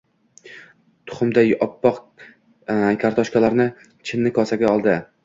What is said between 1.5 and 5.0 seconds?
oppoq kartoshkalarni chinni kosaga oldi.